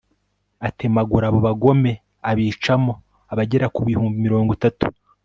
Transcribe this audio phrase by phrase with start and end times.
[0.67, 1.91] atemagura abo bagome
[2.29, 2.93] abicamo
[3.31, 4.85] abagera ku bihumbi mirongo itatu